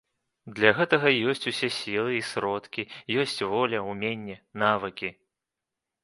Для 0.59 0.69
гэтага 0.77 1.09
ёсць 1.33 1.43
усе 1.51 1.67
сілы 1.79 2.15
і 2.19 2.23
сродкі, 2.29 2.85
ёсць 3.23 3.35
воля, 3.51 3.83
уменні, 3.91 4.37
навыкі. 4.63 5.09